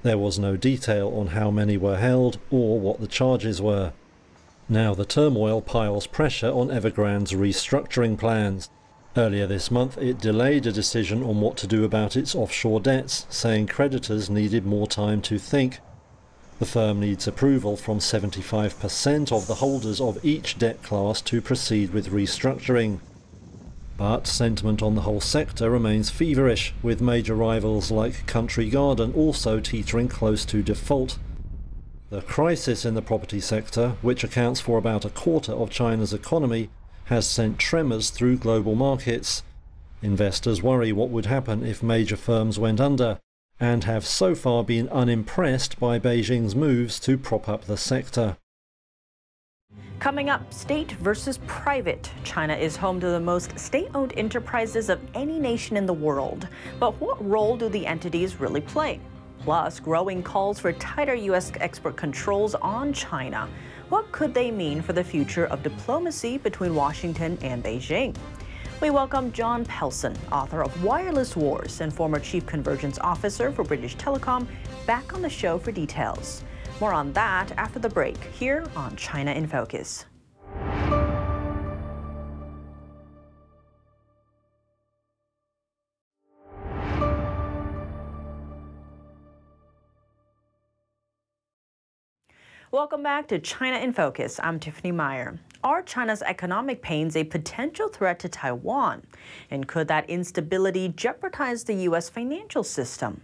There 0.03 0.17
was 0.17 0.37
no 0.37 0.57
detail 0.57 1.07
on 1.15 1.27
how 1.27 1.51
many 1.51 1.77
were 1.77 1.99
held 1.99 2.37
or 2.51 2.81
what 2.81 2.99
the 2.99 3.07
charges 3.07 3.61
were. 3.61 3.93
Now 4.67 4.93
the 4.93 5.05
turmoil 5.05 5.61
piles 5.61 6.05
pressure 6.05 6.51
on 6.51 6.67
Evergrande's 6.67 7.31
restructuring 7.31 8.17
plans. 8.19 8.69
Earlier 9.17 9.47
this 9.47 9.71
month, 9.71 9.97
it 9.97 10.19
delayed 10.19 10.67
a 10.67 10.71
decision 10.71 11.23
on 11.23 11.41
what 11.41 11.57
to 11.57 11.67
do 11.67 11.83
about 11.83 12.15
its 12.15 12.35
offshore 12.35 12.79
debts, 12.79 13.25
saying 13.29 13.67
creditors 13.67 14.29
needed 14.29 14.65
more 14.65 14.87
time 14.87 15.21
to 15.23 15.39
think. 15.39 15.79
The 16.59 16.65
firm 16.65 16.99
needs 16.99 17.27
approval 17.27 17.75
from 17.75 17.99
75% 17.99 19.31
of 19.31 19.47
the 19.47 19.55
holders 19.55 19.99
of 19.99 20.23
each 20.23 20.59
debt 20.59 20.83
class 20.83 21.21
to 21.21 21.41
proceed 21.41 21.91
with 21.91 22.11
restructuring. 22.11 22.99
But 23.97 24.27
sentiment 24.27 24.81
on 24.81 24.95
the 24.95 25.01
whole 25.01 25.21
sector 25.21 25.69
remains 25.69 26.09
feverish, 26.09 26.73
with 26.83 27.01
major 27.01 27.33
rivals 27.33 27.91
like 27.91 28.27
Country 28.27 28.69
Garden 28.69 29.13
also 29.13 29.59
teetering 29.59 30.07
close 30.07 30.45
to 30.45 30.61
default. 30.61 31.17
The 32.09 32.21
crisis 32.21 32.85
in 32.85 32.93
the 32.93 33.01
property 33.01 33.39
sector, 33.39 33.95
which 34.01 34.23
accounts 34.23 34.59
for 34.59 34.77
about 34.77 35.05
a 35.05 35.09
quarter 35.09 35.53
of 35.53 35.69
China's 35.69 36.13
economy, 36.13 36.69
has 37.09 37.27
sent 37.27 37.57
tremors 37.57 38.11
through 38.11 38.37
global 38.37 38.75
markets. 38.75 39.43
Investors 40.01 40.61
worry 40.61 40.91
what 40.91 41.09
would 41.09 41.25
happen 41.25 41.65
if 41.65 41.81
major 41.81 42.15
firms 42.15 42.59
went 42.59 42.79
under, 42.79 43.19
and 43.59 43.83
have 43.83 44.05
so 44.05 44.35
far 44.35 44.63
been 44.63 44.87
unimpressed 44.89 45.79
by 45.79 45.97
Beijing's 45.97 46.55
moves 46.55 46.99
to 47.01 47.17
prop 47.17 47.49
up 47.49 47.65
the 47.65 47.77
sector. 47.77 48.37
Coming 49.99 50.29
up, 50.29 50.53
state 50.53 50.91
versus 50.93 51.39
private. 51.47 52.09
China 52.23 52.53
is 52.53 52.77
home 52.77 52.99
to 53.01 53.07
the 53.07 53.19
most 53.19 53.57
state 53.59 53.89
owned 53.95 54.13
enterprises 54.15 54.87
of 54.87 55.01
any 55.13 55.39
nation 55.39 55.75
in 55.75 55.87
the 55.87 55.93
world. 55.93 56.47
But 56.79 57.01
what 57.01 57.27
role 57.27 57.57
do 57.57 57.69
the 57.69 57.85
entities 57.85 58.39
really 58.39 58.61
play? 58.61 59.01
Plus, 59.39 59.79
growing 59.79 60.21
calls 60.21 60.59
for 60.59 60.73
tighter 60.73 61.15
U.S. 61.15 61.51
export 61.61 61.95
controls 61.95 62.55
on 62.55 62.91
China. 62.91 63.47
What 63.87 64.11
could 64.11 64.33
they 64.33 64.51
mean 64.51 64.81
for 64.81 64.93
the 64.93 65.03
future 65.03 65.45
of 65.45 65.63
diplomacy 65.63 66.37
between 66.37 66.75
Washington 66.75 67.37
and 67.41 67.63
Beijing? 67.63 68.15
We 68.81 68.89
welcome 68.89 69.31
John 69.31 69.65
Pelson, 69.65 70.15
author 70.31 70.61
of 70.61 70.83
Wireless 70.83 71.35
Wars 71.35 71.81
and 71.81 71.93
former 71.93 72.19
Chief 72.19 72.45
Convergence 72.45 72.99
Officer 72.99 73.51
for 73.51 73.63
British 73.63 73.95
Telecom, 73.95 74.45
back 74.85 75.13
on 75.13 75.21
the 75.21 75.29
show 75.29 75.57
for 75.57 75.71
details. 75.71 76.43
More 76.79 76.93
on 76.93 77.11
that 77.13 77.51
after 77.57 77.79
the 77.79 77.89
break 77.89 78.21
here 78.25 78.65
on 78.75 78.95
China 78.95 79.31
in 79.31 79.47
Focus. 79.47 80.05
Welcome 92.71 93.01
back 93.01 93.27
to 93.29 93.39
China 93.39 93.79
in 93.79 93.93
Focus. 93.93 94.39
I'm 94.43 94.59
Tiffany 94.59 94.91
Meyer. 94.91 95.39
Are 95.63 95.81
China's 95.81 96.21
economic 96.21 96.83
pains 96.83 97.15
a 97.15 97.23
potential 97.23 97.87
threat 97.87 98.19
to 98.19 98.29
Taiwan? 98.29 99.01
And 99.49 99.67
could 99.67 99.87
that 99.87 100.07
instability 100.07 100.89
jeopardize 100.89 101.63
the 101.63 101.73
U.S. 101.73 102.09
financial 102.09 102.63
system? 102.63 103.21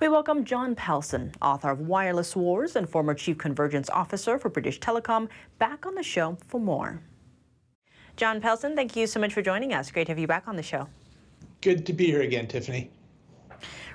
We 0.00 0.08
welcome 0.08 0.44
John 0.44 0.74
Pelson, 0.74 1.30
author 1.40 1.70
of 1.70 1.82
Wireless 1.82 2.34
Wars 2.34 2.74
and 2.74 2.88
former 2.88 3.14
Chief 3.14 3.38
Convergence 3.38 3.88
Officer 3.88 4.36
for 4.36 4.48
British 4.48 4.80
Telecom, 4.80 5.28
back 5.60 5.86
on 5.86 5.94
the 5.94 6.02
show 6.02 6.36
for 6.48 6.58
more. 6.58 7.00
John 8.16 8.40
Pelson, 8.40 8.74
thank 8.74 8.96
you 8.96 9.06
so 9.06 9.20
much 9.20 9.32
for 9.32 9.42
joining 9.42 9.72
us. 9.72 9.92
Great 9.92 10.06
to 10.06 10.10
have 10.10 10.18
you 10.18 10.26
back 10.26 10.48
on 10.48 10.56
the 10.56 10.62
show. 10.64 10.88
Good 11.60 11.86
to 11.86 11.92
be 11.92 12.06
here 12.06 12.22
again, 12.22 12.48
Tiffany. 12.48 12.90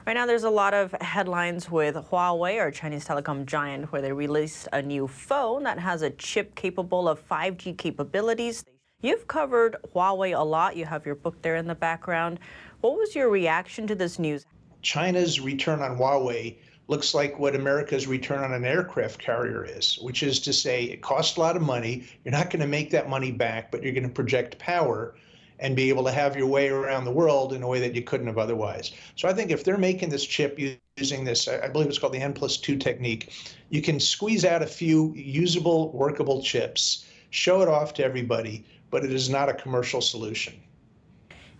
Right 0.07 0.13
now, 0.13 0.25
there's 0.25 0.45
a 0.45 0.49
lot 0.49 0.73
of 0.73 0.93
headlines 1.01 1.69
with 1.69 1.95
Huawei, 1.95 2.65
or 2.65 2.71
Chinese 2.71 3.03
telecom 3.03 3.45
giant, 3.45 3.91
where 3.91 4.01
they 4.01 4.13
released 4.13 4.69
a 4.71 4.81
new 4.81 5.05
phone 5.05 5.63
that 5.63 5.77
has 5.79 6.01
a 6.01 6.11
chip 6.11 6.55
capable 6.55 7.09
of 7.09 7.19
5G 7.27 7.77
capabilities. 7.77 8.63
You've 9.01 9.27
covered 9.27 9.75
Huawei 9.93 10.33
a 10.33 10.41
lot. 10.41 10.77
You 10.77 10.85
have 10.85 11.05
your 11.05 11.15
book 11.15 11.41
there 11.41 11.57
in 11.57 11.67
the 11.67 11.75
background. 11.75 12.39
What 12.79 12.95
was 12.95 13.15
your 13.15 13.29
reaction 13.29 13.85
to 13.87 13.95
this 13.95 14.17
news? 14.17 14.45
China's 14.81 15.41
return 15.41 15.81
on 15.81 15.97
Huawei 15.97 16.55
looks 16.87 17.13
like 17.13 17.37
what 17.37 17.53
America's 17.53 18.07
return 18.07 18.41
on 18.45 18.53
an 18.53 18.63
aircraft 18.63 19.19
carrier 19.19 19.65
is, 19.65 19.99
which 19.99 20.23
is 20.23 20.39
to 20.39 20.53
say 20.53 20.85
it 20.85 21.01
costs 21.01 21.35
a 21.35 21.41
lot 21.41 21.57
of 21.57 21.61
money. 21.61 22.07
You're 22.23 22.31
not 22.31 22.49
going 22.49 22.61
to 22.61 22.67
make 22.67 22.91
that 22.91 23.09
money 23.09 23.33
back, 23.33 23.71
but 23.71 23.83
you're 23.83 23.91
going 23.91 24.03
to 24.03 24.09
project 24.09 24.57
power 24.57 25.15
and 25.59 25.75
be 25.75 25.89
able 25.89 26.03
to 26.03 26.11
have 26.11 26.35
your 26.35 26.47
way 26.47 26.69
around 26.69 27.05
the 27.05 27.11
world 27.11 27.53
in 27.53 27.63
a 27.63 27.67
way 27.67 27.79
that 27.79 27.95
you 27.95 28.01
couldn't 28.01 28.27
have 28.27 28.37
otherwise. 28.37 28.91
So 29.15 29.27
I 29.27 29.33
think 29.33 29.51
if 29.51 29.63
they're 29.63 29.77
making 29.77 30.09
this 30.09 30.25
chip 30.25 30.59
using 30.97 31.23
this, 31.23 31.47
I 31.47 31.67
believe 31.67 31.87
it's 31.87 31.97
called 31.97 32.13
the 32.13 32.21
N 32.21 32.33
plus 32.33 32.57
two 32.57 32.77
technique, 32.77 33.31
you 33.69 33.81
can 33.81 33.99
squeeze 33.99 34.45
out 34.45 34.61
a 34.61 34.67
few 34.67 35.13
usable, 35.15 35.91
workable 35.91 36.41
chips, 36.41 37.05
show 37.31 37.61
it 37.61 37.67
off 37.67 37.93
to 37.95 38.03
everybody, 38.03 38.65
but 38.91 39.03
it 39.03 39.11
is 39.11 39.29
not 39.29 39.49
a 39.49 39.53
commercial 39.53 40.01
solution. 40.01 40.53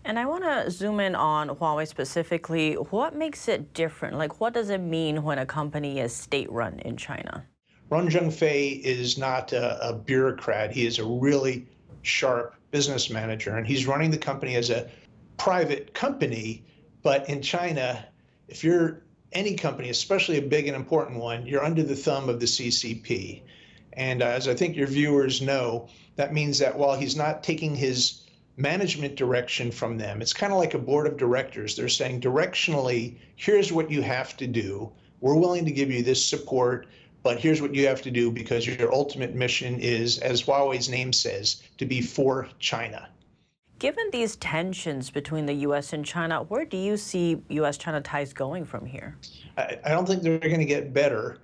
And 0.05 0.17
I 0.17 0.25
want 0.25 0.45
to 0.45 0.71
zoom 0.71 1.01
in 1.01 1.15
on 1.15 1.49
Huawei 1.49 1.85
specifically. 1.85 2.75
What 2.75 3.13
makes 3.13 3.49
it 3.49 3.73
different? 3.73 4.17
Like, 4.17 4.39
what 4.39 4.53
does 4.53 4.69
it 4.69 4.79
mean 4.79 5.21
when 5.21 5.37
a 5.37 5.45
company 5.45 5.99
is 5.99 6.13
state 6.13 6.49
run 6.49 6.79
in 6.79 6.95
China? 6.95 7.45
Ren 7.89 8.07
Zhengfei 8.07 8.79
is 8.81 9.17
not 9.17 9.51
a, 9.51 9.89
a 9.89 9.93
bureaucrat. 9.93 10.71
He 10.71 10.85
is 10.85 10.99
a 10.99 11.05
really 11.05 11.65
sharp 12.03 12.56
business 12.71 13.09
manager, 13.09 13.55
and 13.55 13.65
he's 13.65 13.87
running 13.87 14.11
the 14.11 14.17
company 14.17 14.55
as 14.55 14.69
a 14.69 14.89
private 15.37 15.93
company. 15.93 16.63
But 17.03 17.29
in 17.29 17.41
China, 17.41 18.05
if 18.47 18.63
you're 18.63 19.01
any 19.33 19.55
company, 19.55 19.89
especially 19.89 20.37
a 20.37 20.41
big 20.41 20.67
and 20.67 20.75
important 20.75 21.19
one, 21.19 21.45
you're 21.45 21.63
under 21.63 21.83
the 21.83 21.95
thumb 21.95 22.29
of 22.29 22.39
the 22.39 22.45
CCP. 22.45 23.41
And 23.93 24.21
uh, 24.21 24.27
as 24.27 24.47
I 24.47 24.53
think 24.53 24.75
your 24.75 24.87
viewers 24.87 25.41
know, 25.41 25.89
that 26.15 26.33
means 26.33 26.59
that 26.59 26.77
while 26.77 26.97
he's 26.97 27.15
not 27.15 27.43
taking 27.43 27.75
his 27.75 28.23
management 28.55 29.15
direction 29.15 29.71
from 29.71 29.97
them, 29.97 30.21
it's 30.21 30.33
kind 30.33 30.53
of 30.53 30.59
like 30.59 30.73
a 30.73 30.79
board 30.79 31.07
of 31.07 31.17
directors. 31.17 31.75
They're 31.75 31.89
saying 31.89 32.21
directionally, 32.21 33.17
here's 33.35 33.71
what 33.71 33.91
you 33.91 34.01
have 34.01 34.37
to 34.37 34.47
do. 34.47 34.91
We're 35.19 35.35
willing 35.35 35.65
to 35.65 35.71
give 35.71 35.91
you 35.91 36.03
this 36.03 36.23
support, 36.23 36.87
but 37.27 37.39
here's 37.39 37.61
what 37.61 37.75
you 37.75 37.85
have 37.85 38.01
to 38.01 38.09
do 38.09 38.31
because 38.31 38.65
your 38.65 38.93
ultimate 38.93 39.35
mission 39.35 39.81
is, 39.81 40.17
as 40.19 40.41
Huawei's 40.43 40.87
name 40.87 41.11
says, 41.11 41.61
to 41.77 41.85
be 41.85 41.99
for 41.99 42.47
China. 42.57 43.09
Given 43.79 44.05
these 44.13 44.37
tensions 44.37 45.09
between 45.09 45.45
the 45.45 45.55
U.S. 45.67 45.91
and 45.91 46.05
China, 46.05 46.43
where 46.43 46.63
do 46.63 46.77
you 46.77 46.95
see 46.95 47.43
U.S. 47.49 47.77
China 47.77 47.99
ties 47.99 48.31
going 48.31 48.63
from 48.63 48.85
here? 48.85 49.17
I, 49.57 49.77
I 49.83 49.89
don't 49.89 50.07
think 50.07 50.23
they're 50.23 50.39
going 50.39 50.59
to 50.59 50.65
get 50.65 50.93
better. 50.93 51.39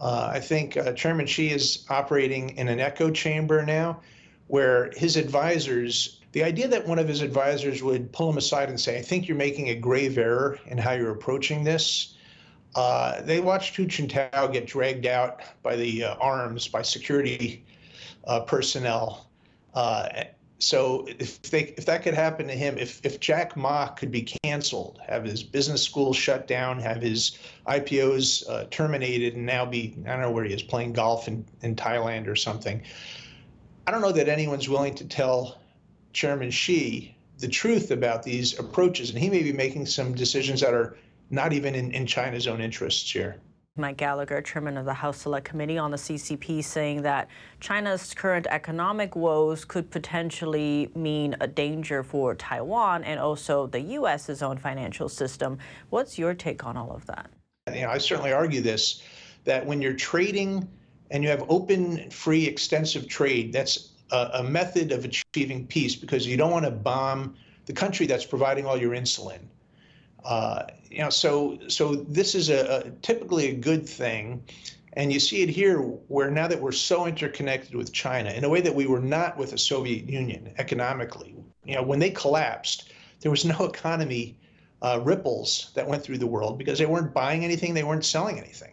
Uh, 0.00 0.30
I 0.32 0.40
think 0.40 0.78
uh, 0.78 0.94
Chairman 0.94 1.26
Xi 1.26 1.50
is 1.50 1.84
operating 1.90 2.56
in 2.56 2.68
an 2.68 2.80
echo 2.80 3.10
chamber 3.10 3.62
now 3.62 4.00
where 4.46 4.90
his 4.96 5.18
advisors, 5.18 6.22
the 6.32 6.44
idea 6.44 6.66
that 6.68 6.86
one 6.86 6.98
of 6.98 7.08
his 7.08 7.20
advisors 7.20 7.82
would 7.82 8.10
pull 8.10 8.30
him 8.30 8.38
aside 8.38 8.70
and 8.70 8.80
say, 8.80 8.98
I 8.98 9.02
think 9.02 9.28
you're 9.28 9.36
making 9.36 9.68
a 9.68 9.74
grave 9.74 10.16
error 10.16 10.58
in 10.64 10.78
how 10.78 10.92
you're 10.92 11.12
approaching 11.12 11.62
this. 11.62 12.15
Uh, 12.76 13.22
they 13.22 13.40
watched 13.40 13.74
Hu 13.74 13.86
Jintao 13.86 14.52
get 14.52 14.66
dragged 14.66 15.06
out 15.06 15.40
by 15.62 15.76
the 15.76 16.04
uh, 16.04 16.14
arms 16.16 16.68
by 16.68 16.82
security 16.82 17.64
uh, 18.26 18.40
personnel. 18.40 19.30
Uh, 19.74 20.24
so 20.58 21.06
if 21.18 21.40
they 21.42 21.74
if 21.78 21.86
that 21.86 22.02
could 22.02 22.12
happen 22.14 22.46
to 22.46 22.54
him, 22.54 22.76
if 22.78 23.04
if 23.04 23.18
Jack 23.18 23.56
Ma 23.56 23.88
could 23.88 24.10
be 24.10 24.22
canceled, 24.22 25.00
have 25.06 25.24
his 25.24 25.42
business 25.42 25.82
school 25.82 26.12
shut 26.12 26.46
down, 26.46 26.78
have 26.80 27.00
his 27.00 27.38
IPOs 27.66 28.48
uh, 28.48 28.64
terminated, 28.70 29.34
and 29.34 29.46
now 29.46 29.64
be 29.64 29.96
I 30.06 30.10
don't 30.10 30.20
know 30.20 30.30
where 30.30 30.44
he 30.44 30.52
is 30.52 30.62
playing 30.62 30.92
golf 30.92 31.28
in 31.28 31.46
in 31.62 31.76
Thailand 31.76 32.26
or 32.26 32.36
something. 32.36 32.82
I 33.86 33.90
don't 33.90 34.02
know 34.02 34.12
that 34.12 34.28
anyone's 34.28 34.68
willing 34.68 34.94
to 34.96 35.04
tell 35.06 35.58
Chairman 36.12 36.50
Xi 36.50 37.14
the 37.38 37.48
truth 37.48 37.90
about 37.90 38.22
these 38.22 38.58
approaches, 38.58 39.10
and 39.10 39.18
he 39.18 39.30
may 39.30 39.42
be 39.42 39.52
making 39.52 39.86
some 39.86 40.14
decisions 40.14 40.60
that 40.60 40.74
are 40.74 40.96
not 41.30 41.52
even 41.52 41.74
in, 41.74 41.90
in 41.92 42.06
China's 42.06 42.46
own 42.46 42.60
interests 42.60 43.10
here. 43.10 43.36
Mike 43.78 43.98
Gallagher, 43.98 44.40
chairman 44.40 44.78
of 44.78 44.86
the 44.86 44.94
House 44.94 45.18
Select 45.18 45.46
Committee 45.46 45.76
on 45.76 45.90
the 45.90 45.98
CCP, 45.98 46.64
saying 46.64 47.02
that 47.02 47.28
China's 47.60 48.14
current 48.14 48.46
economic 48.48 49.14
woes 49.14 49.66
could 49.66 49.90
potentially 49.90 50.90
mean 50.94 51.36
a 51.40 51.46
danger 51.46 52.02
for 52.02 52.34
Taiwan 52.34 53.04
and 53.04 53.20
also 53.20 53.66
the 53.66 53.80
U.S.'s 53.80 54.42
own 54.42 54.56
financial 54.56 55.10
system. 55.10 55.58
What's 55.90 56.18
your 56.18 56.32
take 56.32 56.64
on 56.64 56.76
all 56.78 56.90
of 56.90 57.04
that? 57.06 57.30
You 57.74 57.82
know, 57.82 57.90
I 57.90 57.98
certainly 57.98 58.32
argue 58.32 58.62
this 58.62 59.02
that 59.44 59.64
when 59.64 59.80
you're 59.80 59.94
trading 59.94 60.68
and 61.10 61.22
you 61.22 61.30
have 61.30 61.44
open, 61.48 62.10
free, 62.10 62.46
extensive 62.46 63.06
trade, 63.08 63.52
that's 63.52 63.92
a, 64.10 64.30
a 64.34 64.42
method 64.42 64.90
of 64.90 65.04
achieving 65.04 65.66
peace 65.66 65.94
because 65.94 66.26
you 66.26 66.36
don't 66.36 66.50
want 66.50 66.64
to 66.64 66.70
bomb 66.70 67.36
the 67.66 67.72
country 67.72 68.06
that's 68.06 68.24
providing 68.24 68.66
all 68.66 68.76
your 68.76 68.92
insulin. 68.92 69.40
Uh, 70.26 70.66
you 70.90 70.98
know, 70.98 71.10
so 71.10 71.56
so 71.68 71.94
this 71.94 72.34
is 72.34 72.50
a, 72.50 72.84
a, 72.86 72.90
typically 73.00 73.50
a 73.50 73.54
good 73.54 73.88
thing, 73.88 74.42
and 74.94 75.12
you 75.12 75.20
see 75.20 75.42
it 75.42 75.48
here 75.48 75.78
where 75.78 76.30
now 76.32 76.48
that 76.48 76.60
we're 76.60 76.72
so 76.72 77.06
interconnected 77.06 77.76
with 77.76 77.92
China 77.92 78.30
in 78.30 78.42
a 78.42 78.48
way 78.48 78.60
that 78.60 78.74
we 78.74 78.86
were 78.86 79.00
not 79.00 79.38
with 79.38 79.52
the 79.52 79.58
Soviet 79.58 80.08
Union 80.08 80.52
economically. 80.58 81.36
You 81.64 81.76
know, 81.76 81.82
when 81.82 82.00
they 82.00 82.10
collapsed, 82.10 82.92
there 83.20 83.30
was 83.30 83.44
no 83.58 83.66
economy 83.66 84.36
uh, 84.82 85.00
ripples 85.04 85.70
that 85.74 85.86
went 85.86 86.02
through 86.02 86.18
the 86.18 86.26
world 86.26 86.58
because 86.58 86.78
they 86.78 86.86
weren't 86.86 87.14
buying 87.14 87.44
anything, 87.44 87.72
they 87.72 87.84
weren't 87.84 88.04
selling 88.04 88.38
anything. 88.38 88.72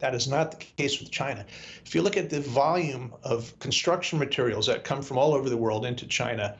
That 0.00 0.16
is 0.16 0.26
not 0.26 0.50
the 0.50 0.56
case 0.56 0.98
with 1.00 1.12
China. 1.12 1.46
If 1.84 1.94
you 1.94 2.02
look 2.02 2.16
at 2.16 2.28
the 2.28 2.40
volume 2.40 3.14
of 3.22 3.56
construction 3.60 4.18
materials 4.18 4.66
that 4.66 4.82
come 4.82 5.00
from 5.00 5.16
all 5.16 5.32
over 5.32 5.48
the 5.48 5.56
world 5.56 5.86
into 5.86 6.06
China, 6.08 6.56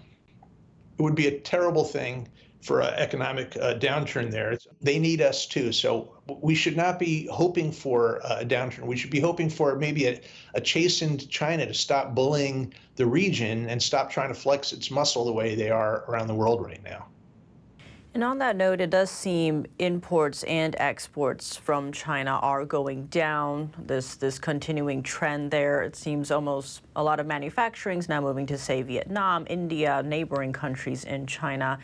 it 0.96 1.02
would 1.02 1.16
be 1.16 1.26
a 1.26 1.40
terrible 1.40 1.84
thing 1.84 2.28
for 2.66 2.80
an 2.80 2.94
economic 2.94 3.56
uh, 3.56 3.74
downturn 3.74 4.30
there. 4.30 4.58
They 4.82 4.98
need 4.98 5.20
us 5.20 5.46
too. 5.46 5.70
So 5.70 6.12
we 6.26 6.56
should 6.56 6.76
not 6.76 6.98
be 6.98 7.28
hoping 7.30 7.70
for 7.70 8.20
a 8.24 8.44
downturn. 8.44 8.86
We 8.86 8.96
should 8.96 9.10
be 9.10 9.20
hoping 9.20 9.48
for 9.48 9.76
maybe 9.76 10.06
a, 10.06 10.20
a 10.54 10.60
chastened 10.60 11.30
China 11.30 11.64
to 11.64 11.74
stop 11.74 12.14
bullying 12.14 12.74
the 12.96 13.06
region 13.06 13.68
and 13.68 13.80
stop 13.80 14.10
trying 14.10 14.28
to 14.28 14.34
flex 14.34 14.72
its 14.72 14.90
muscle 14.90 15.24
the 15.24 15.32
way 15.32 15.54
they 15.54 15.70
are 15.70 16.04
around 16.08 16.26
the 16.26 16.34
world 16.34 16.64
right 16.64 16.82
now. 16.82 17.06
And 18.16 18.24
on 18.24 18.38
that 18.38 18.56
note, 18.56 18.80
it 18.80 18.88
does 18.88 19.10
seem 19.10 19.66
imports 19.78 20.42
and 20.44 20.74
exports 20.78 21.54
from 21.54 21.92
China 21.92 22.30
are 22.40 22.64
going 22.64 23.08
down. 23.08 23.74
This 23.78 24.16
this 24.16 24.38
continuing 24.38 25.02
trend 25.02 25.50
there. 25.50 25.82
It 25.82 25.94
seems 25.94 26.30
almost 26.30 26.80
a 26.96 27.04
lot 27.04 27.20
of 27.20 27.26
manufacturing 27.26 27.98
is 27.98 28.08
now 28.08 28.22
moving 28.22 28.46
to 28.46 28.56
say 28.56 28.80
Vietnam, 28.80 29.44
India, 29.50 30.02
neighboring 30.02 30.54
countries 30.54 31.04
in 31.04 31.26
China. 31.26 31.78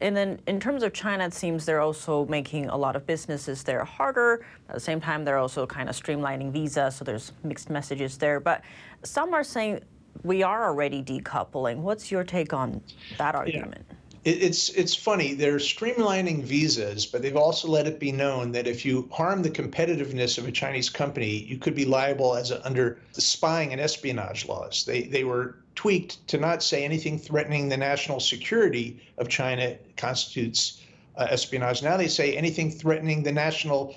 And 0.00 0.16
then 0.16 0.40
in 0.46 0.60
terms 0.60 0.82
of 0.82 0.92
China, 0.92 1.26
it 1.26 1.34
seems 1.34 1.66
they're 1.66 1.80
also 1.80 2.24
making 2.26 2.68
a 2.68 2.76
lot 2.76 2.96
of 2.96 3.06
businesses 3.06 3.62
there 3.62 3.84
harder. 3.84 4.44
At 4.68 4.74
the 4.74 4.80
same 4.80 5.00
time, 5.00 5.24
they're 5.24 5.38
also 5.38 5.66
kind 5.66 5.88
of 5.88 5.94
streamlining 5.94 6.52
visa, 6.52 6.90
so 6.90 7.04
there's 7.04 7.32
mixed 7.42 7.68
messages 7.68 8.16
there. 8.16 8.40
But 8.40 8.62
some 9.02 9.34
are 9.34 9.44
saying 9.44 9.80
we 10.22 10.42
are 10.42 10.64
already 10.64 11.02
decoupling. 11.02 11.78
What's 11.78 12.10
your 12.10 12.24
take 12.24 12.52
on 12.52 12.80
that 13.18 13.34
argument? 13.34 13.84
Yeah. 13.88 13.96
It's 14.22 14.68
it's 14.70 14.94
funny. 14.94 15.32
They're 15.32 15.56
streamlining 15.56 16.42
visas, 16.42 17.06
but 17.06 17.22
they've 17.22 17.38
also 17.38 17.68
let 17.68 17.86
it 17.86 17.98
be 17.98 18.12
known 18.12 18.52
that 18.52 18.66
if 18.66 18.84
you 18.84 19.08
harm 19.10 19.42
the 19.42 19.48
competitiveness 19.48 20.36
of 20.36 20.46
a 20.46 20.52
Chinese 20.52 20.90
company, 20.90 21.38
you 21.44 21.56
could 21.56 21.74
be 21.74 21.86
liable 21.86 22.36
as 22.36 22.50
a, 22.50 22.64
under 22.66 22.98
the 23.14 23.22
spying 23.22 23.72
and 23.72 23.80
espionage 23.80 24.46
laws. 24.46 24.84
They 24.84 25.04
they 25.04 25.24
were 25.24 25.56
tweaked 25.74 26.26
to 26.28 26.38
not 26.38 26.62
say 26.62 26.84
anything 26.84 27.18
threatening 27.18 27.68
the 27.68 27.76
national 27.76 28.20
security 28.20 29.02
of 29.18 29.28
China 29.28 29.76
constitutes 29.96 30.82
uh, 31.16 31.26
espionage. 31.30 31.82
Now 31.82 31.96
they 31.96 32.08
say 32.08 32.36
anything 32.36 32.70
threatening 32.70 33.22
the 33.22 33.32
national 33.32 33.96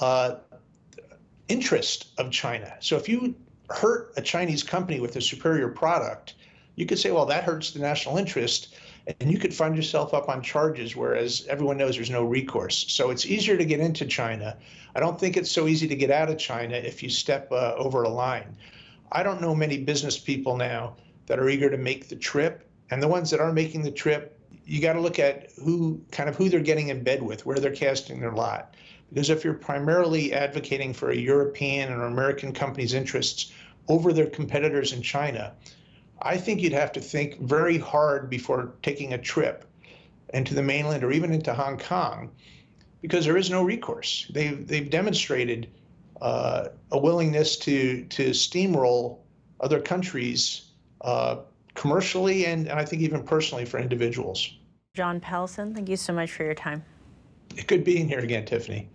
uh, 0.00 0.36
interest 1.48 2.08
of 2.18 2.30
China. 2.30 2.74
So 2.80 2.96
if 2.96 3.08
you 3.08 3.34
hurt 3.70 4.12
a 4.16 4.22
Chinese 4.22 4.62
company 4.62 5.00
with 5.00 5.16
a 5.16 5.20
superior 5.20 5.68
product, 5.68 6.34
you 6.76 6.86
could 6.86 6.98
say, 6.98 7.10
well, 7.10 7.26
that 7.26 7.44
hurts 7.44 7.70
the 7.70 7.78
national 7.78 8.16
interest 8.16 8.74
and 9.20 9.30
you 9.30 9.38
could 9.38 9.54
find 9.54 9.76
yourself 9.76 10.14
up 10.14 10.28
on 10.28 10.42
charges, 10.42 10.96
whereas 10.96 11.46
everyone 11.48 11.76
knows 11.76 11.96
there's 11.96 12.10
no 12.10 12.24
recourse. 12.24 12.86
So 12.88 13.10
it's 13.10 13.26
easier 13.26 13.56
to 13.56 13.64
get 13.64 13.80
into 13.80 14.06
China. 14.06 14.56
I 14.94 15.00
don't 15.00 15.20
think 15.20 15.36
it's 15.36 15.50
so 15.50 15.68
easy 15.68 15.86
to 15.88 15.96
get 15.96 16.10
out 16.10 16.30
of 16.30 16.38
China 16.38 16.76
if 16.76 17.02
you 17.02 17.10
step 17.10 17.52
uh, 17.52 17.74
over 17.76 18.02
a 18.02 18.08
line. 18.08 18.56
I 19.12 19.22
don't 19.22 19.40
know 19.40 19.54
many 19.54 19.78
business 19.78 20.18
people 20.18 20.56
now 20.56 20.96
that 21.26 21.38
are 21.38 21.48
eager 21.48 21.70
to 21.70 21.76
make 21.76 22.08
the 22.08 22.16
trip, 22.16 22.68
and 22.90 23.02
the 23.02 23.08
ones 23.08 23.30
that 23.30 23.40
are 23.40 23.52
making 23.52 23.82
the 23.82 23.90
trip, 23.90 24.38
you 24.64 24.80
got 24.80 24.94
to 24.94 25.00
look 25.00 25.18
at 25.18 25.50
who 25.62 26.00
kind 26.10 26.28
of 26.28 26.36
who 26.36 26.48
they're 26.48 26.60
getting 26.60 26.88
in 26.88 27.02
bed 27.02 27.22
with, 27.22 27.44
where 27.46 27.58
they're 27.58 27.74
casting 27.74 28.20
their 28.20 28.32
lot. 28.32 28.74
Because 29.08 29.30
if 29.30 29.44
you're 29.44 29.54
primarily 29.54 30.32
advocating 30.32 30.92
for 30.92 31.10
a 31.10 31.16
European 31.16 31.92
or 31.92 32.04
American 32.04 32.52
company's 32.52 32.94
interests 32.94 33.52
over 33.88 34.12
their 34.12 34.26
competitors 34.26 34.92
in 34.92 35.02
China, 35.02 35.52
I 36.22 36.36
think 36.36 36.62
you'd 36.62 36.72
have 36.72 36.92
to 36.92 37.00
think 37.00 37.40
very 37.40 37.78
hard 37.78 38.30
before 38.30 38.74
taking 38.82 39.12
a 39.12 39.18
trip 39.18 39.64
into 40.32 40.54
the 40.54 40.62
mainland 40.62 41.04
or 41.04 41.12
even 41.12 41.32
into 41.32 41.52
Hong 41.54 41.78
Kong 41.78 42.30
because 43.02 43.24
there 43.26 43.36
is 43.36 43.50
no 43.50 43.62
recourse. 43.62 44.26
They've, 44.32 44.66
they've 44.66 44.88
demonstrated 44.88 45.68
uh, 46.20 46.68
a 46.90 46.98
willingness 46.98 47.56
to, 47.58 48.04
to 48.04 48.30
steamroll 48.30 49.18
other 49.60 49.80
countries 49.80 50.70
uh, 51.04 51.36
commercially 51.74 52.46
and, 52.46 52.66
and 52.68 52.80
I 52.80 52.84
think 52.84 53.02
even 53.02 53.22
personally 53.22 53.64
for 53.64 53.78
individuals. 53.78 54.50
John 54.94 55.20
Pelson, 55.20 55.72
thank 55.74 55.88
you 55.88 55.96
so 55.96 56.12
much 56.12 56.32
for 56.32 56.42
your 56.44 56.54
time. 56.54 56.84
Good 57.66 57.84
being 57.84 58.08
here 58.08 58.20
again, 58.20 58.44
Tiffany. 58.44 58.88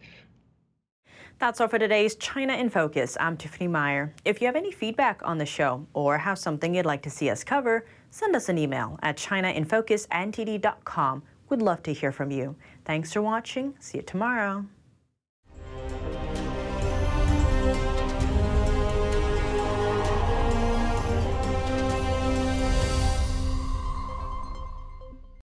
That's 1.38 1.60
all 1.62 1.68
for 1.70 1.80
today's 1.80 2.16
China 2.16 2.54
in 2.54 2.70
Focus. 2.70 3.16
I'm 3.20 3.38
Tiffany 3.38 3.68
Meyer. 3.70 4.14
If 4.26 4.42
you 4.42 4.48
have 4.48 4.58
any 4.58 4.74
feedback 4.74 5.22
on 5.24 5.38
the 5.38 5.46
show 5.46 5.88
or 5.94 6.18
have 6.18 6.38
something 6.38 6.76
you'd 6.76 6.86
like 6.86 7.02
to 7.04 7.10
see 7.10 7.30
us 7.30 7.46
cover, 7.46 7.86
send 8.12 8.36
us 8.36 8.50
an 8.50 8.58
email 8.58 9.00
at 9.04 9.16
chinainfocus@ntd.com. 9.16 11.24
We'd 11.48 11.62
love 11.62 11.82
to 11.84 11.94
hear 11.94 12.12
from 12.12 12.32
you. 12.32 12.58
Thanks 12.84 13.14
for 13.14 13.22
watching. 13.22 13.76
See 13.80 14.00
you 14.00 14.04
tomorrow. 14.04 14.66